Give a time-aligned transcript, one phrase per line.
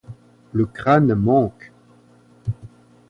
[0.51, 1.71] Le crâne manque.